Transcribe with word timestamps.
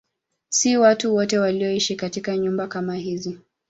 Si 0.49 0.77
watu 0.77 1.15
wote 1.15 1.37
walioishi 1.39 1.95
katika 1.95 2.37
nyumba 2.37 2.67
kama 2.67 2.95
hizi. 2.95 3.39